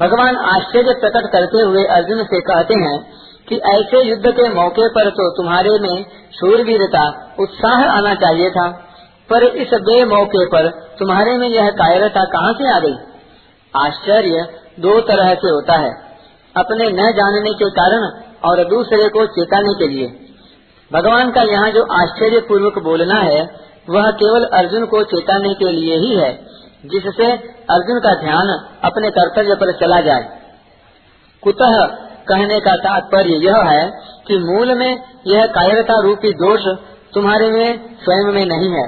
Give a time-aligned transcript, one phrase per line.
[0.00, 2.98] भगवान आश्चर्य प्रकट करते हुए अर्जुन से कहते हैं
[3.48, 7.02] कि ऐसे युद्ध के मौके पर तो तुम्हारे में शूरवीरता,
[7.38, 8.68] उत्साह आना चाहिए था,
[9.30, 12.94] पर इस बे मौके पर तुम्हारे में यह कायरता कहाँ से आ गई?
[13.74, 14.46] आश्चर्य
[14.80, 15.90] दो तरह से होता है,
[16.54, 18.06] अपने न जानने के कारण
[18.44, 20.06] और दूसरे को चेताने के लिए।
[20.90, 23.42] भगवान का यहाँ जो आश्चर्य पूर्वक बोलना है,
[23.90, 26.32] वह केवल अर्जुन को चेताने के लिए ही है
[26.86, 27.32] जिससे
[27.70, 28.48] अर्जुन का ध्यान
[28.84, 30.28] अपने कर्तव्य पर चला जाए।
[31.42, 31.86] कुतः
[32.28, 33.90] कहने का तात्पर्य यह है
[34.26, 36.60] कि मूल में यह कायरता रूपी दोष
[37.14, 38.86] तुम्हारे में स्वयं में नहीं है।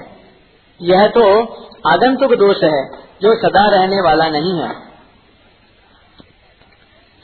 [0.80, 1.40] यह तो
[1.88, 2.88] आगंतुक दोष है,
[3.22, 4.92] जो सदा रहने वाला नहीं है।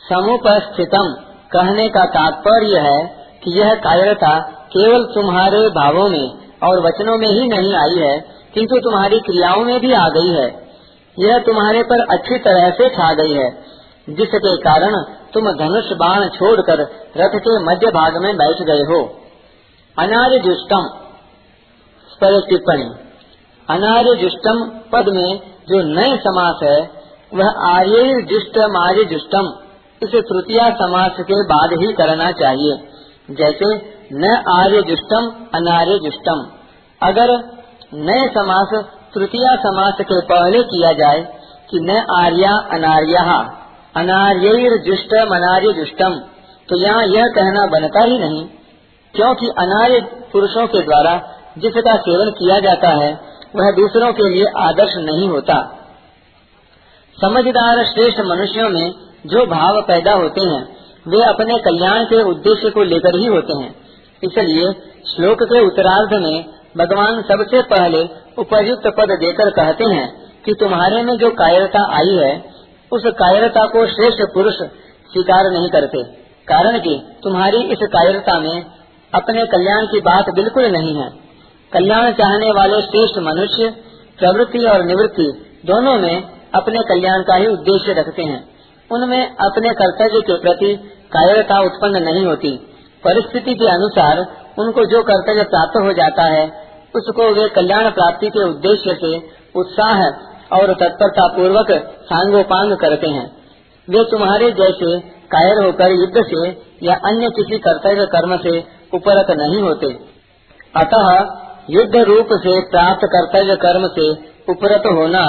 [0.08, 1.14] समुपस्थितम
[1.52, 2.98] कहने का तात्पर्य है
[3.44, 6.30] कि यह कायरता केवल तुम्हारे भावों में
[6.62, 10.47] और वचनों में ही नहीं आई है किंतु तुम्हारी क्रियाओं में भी आ गई है।
[11.16, 13.48] यह तुम्हारे पर अच्छी तरह से छा गई है,
[14.09, 14.97] जिसके कारण
[15.34, 16.81] तुम धनुष बाण छोड़कर
[17.16, 19.00] रथ के मध्य भाग में बैठ गए हो।
[19.97, 20.88] अनार्य जुष्टम
[22.20, 22.91] पर टिप्पणी।
[23.69, 26.78] अनार्य जुष्टम पद में जो नए समास है,
[27.34, 29.53] वह आर्य जुष्टम आर्य जुष्टम
[30.03, 32.76] इसे तृतीया समास के बाद ही करना चाहिए।
[33.31, 33.75] जैसे
[34.12, 36.47] न आर्य जुष्टम अनार्य जुष्टम
[37.03, 37.32] अगर
[37.93, 38.72] नए समास,
[39.15, 41.21] तृतीय समास के पहले किया जाए
[41.71, 43.22] कि न आर्या अनार्या
[43.97, 46.15] अनार्य जुष्टम अनार्य जुष्टम।
[46.69, 48.44] तो यहाँ यह कहना बनता ही नहीं,
[49.15, 50.00] क्योंकि अनार्य
[50.32, 51.15] पुरुषों के द्वारा
[51.59, 53.10] जिसका सेवन किया जाता है,
[53.56, 55.56] वह दूसरों के लिए आदर्श नहीं होता।
[57.19, 58.94] समझदार श्रेष्ठ मनुष्यों में
[59.26, 60.62] जो भाव पैदा होते हैं,
[61.09, 63.75] वे अपने कल्याण के उद्देश्य को लेकर ही होते हैं।
[64.22, 64.72] इसलिए
[65.09, 66.44] श्लोक के उत्तरार्ध में
[66.78, 68.00] भगवान सबसे पहले
[68.38, 70.06] उपयुक्त पद देकर कहते हैं
[70.44, 72.32] कि तुम्हारे में जो कायरता आई है,
[72.92, 74.60] उस कायरता को श्रेष्ठ पुरुष
[75.10, 76.02] स्वीकार नहीं करते,
[76.48, 76.94] कारण कि
[77.24, 78.64] तुम्हारी इस कायरता में
[79.12, 81.08] अपने कल्याण की बात बिल्कुल नहीं है।
[81.72, 83.68] कल्याण चाहने वाले श्रेष्ठ मनुष्य,
[84.18, 85.26] प्रवृत्ति और निवृत्ति
[85.66, 86.22] दोनों में
[86.54, 88.40] अपने कल्याण का ही उद्देश्य रखते हैं।
[88.90, 90.74] उनमें अपने कर्तव्य के प्रति
[91.12, 92.56] कायरता उत्पन्न नहीं होती।
[93.04, 94.26] परिस्थिति के अनुसार
[94.58, 96.46] उनको जो कर्तव्य प्राप्त हो जाता है
[96.94, 99.16] उसको वे कल्याण प्राप्ति के उद्देश्य से
[99.56, 100.03] उत्साह
[100.59, 101.72] और तत्परता पूर्वक
[102.03, 103.26] सांगोपांग करते हैं।
[103.88, 104.99] वे तुम्हारे जैसे
[105.31, 106.49] कायर होकर युद्ध से
[106.82, 108.59] या अन्य किसी कर्तव्य कर्म से
[108.94, 109.93] उपरत नहीं होते।
[110.76, 111.09] अतः
[111.71, 114.10] युद्ध रूप से प्राप्त कर्तव्य कर्म से
[114.49, 115.25] उपरत होना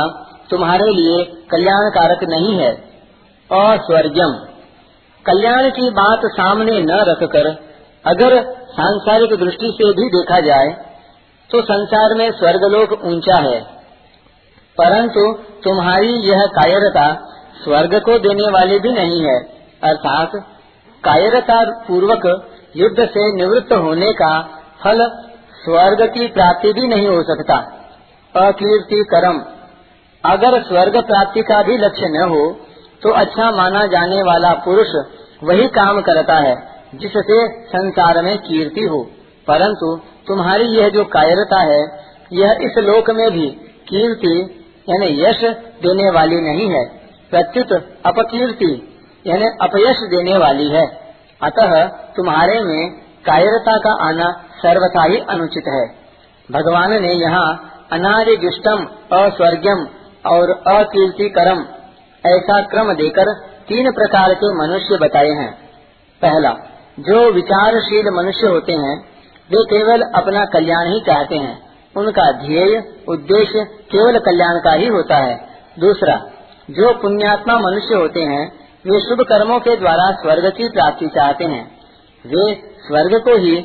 [0.49, 2.71] तुम्हारे लिए कल्याण कारक नहीं है।
[3.49, 4.37] और स्वर्गम
[5.25, 7.47] कल्याण की बात सामने न रखकर
[8.05, 8.35] अगर
[8.71, 10.88] सांसारिक दृष्टि से भी देखा जाए
[11.51, 13.59] तो संसार में स्वर्गलोक ऊँचा है।
[14.77, 15.21] परंतु
[15.63, 17.05] तुम्हारी यह कायरता
[17.63, 19.37] स्वर्ग को देने वाली भी नहीं है,
[19.83, 20.31] अर्थात
[21.03, 21.57] कायरता
[21.87, 22.25] पूर्वक
[22.75, 24.31] युद्ध से निवृत्त होने का
[24.83, 25.05] फल
[25.63, 27.57] स्वर्ग की प्राप्ति भी नहीं हो सकता।
[28.35, 29.39] अकीर्ति कर्म।
[30.23, 32.41] अगर स्वर्ग प्राप्ति का भी लक्ष्य न हो
[33.01, 34.87] तो अच्छा माना जाने वाला पुरुष
[35.43, 36.55] वही काम करता है,
[36.95, 37.37] जिससे
[37.67, 38.99] संसार में कीर्ति हो।
[39.47, 39.95] परंतु
[40.29, 41.83] तुम्हारी यह जो कायरता है,
[42.33, 43.47] यह इस लोक में भी
[43.89, 45.43] कीर्ति, यानी यश
[45.83, 46.85] देने वाली नहीं है।
[47.29, 47.71] प्रत्युत
[48.05, 48.97] अपकीर्ति,
[49.27, 50.87] यानी अपयश देने वाली है।
[51.41, 52.91] अतः तुम्हारे में
[53.25, 55.99] कायरता का आना सर्वथा ही अनुचित है।
[56.51, 58.87] भगवान ने यहाँ अनादिष्टम
[59.17, 59.87] अस्वर्गम
[60.29, 61.65] और अकीर्ति अकीर्तिकरम
[62.25, 63.33] ऐसा क्रम देकर
[63.67, 65.53] तीन प्रकार के मनुष्य बताए हैं।
[66.21, 66.55] पहला,
[66.99, 69.18] जो विचारशील मनुष्य होते हैं
[69.51, 75.15] वे केवल अपना कल्याण ही चाहते हैं। उनका ध्येय, उद्देश्य केवल कल्याण का ही होता
[75.15, 75.49] है।
[75.79, 76.15] दूसरा,
[76.69, 81.71] जो पुण्यात्मा मनुष्य होते हैं, वे शुभ कर्मों के द्वारा स्वर्ग की प्राप्ति चाहते हैं।
[82.27, 82.53] वे
[82.87, 83.55] स्वर्ग को ही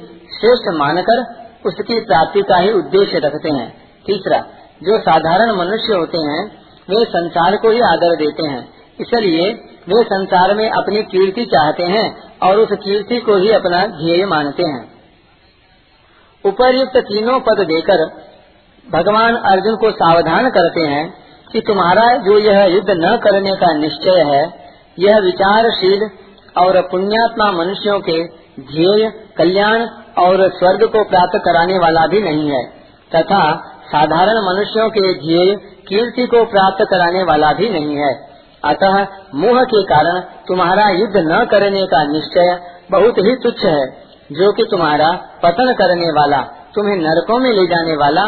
[0.40, 3.76] श्रेष्ठ मानकर उसकी प्राप्ति का ही उद्देश्य रखते हैं।
[4.06, 4.38] तीसरा,
[4.82, 6.46] जो साधारण मनुष्य होते हैं,
[6.90, 8.68] वे संसार को ही आदर देते हैं।
[9.00, 9.50] इसलिए
[9.88, 14.62] वे संसार में अपनी कीर्ति चाहते हैं और उस कीर्ति को ही अपना ध्येय मानते
[14.62, 14.93] हैं।
[16.44, 18.04] उपर्युक्त तीनों पद देकर
[18.86, 21.14] भगवान अर्जुन को सावधान करते हैं
[21.52, 24.42] कि तुम्हारा जो यह युद्ध न करने का निश्चय है,
[24.98, 26.10] यह विचारशील
[26.58, 28.24] और पुण्यात्मा मनुष्यों के
[28.60, 29.86] ध्येय, कल्याण
[30.18, 32.64] और स्वर्ग को प्राप्त कराने वाला भी नहीं है,
[33.16, 33.42] तथा
[33.86, 35.54] साधारण मनुष्यों के ध्येय,
[35.88, 38.12] कीर्ति को प्राप्त कराने वाला भी नहीं है।
[38.64, 42.58] अतः मोह के कारण तुम्हारा युद्ध न करने का निश्चय
[42.90, 45.10] बहुत ही तुच्छ है। जो कि तुम्हारा
[45.42, 46.40] पतन करने वाला,
[46.74, 48.22] तुम्हें नरकों में ले जाने वाला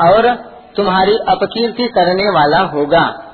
[0.00, 0.34] और
[0.76, 3.31] तुम्हारी अपकीर्ति करने वाला होगा।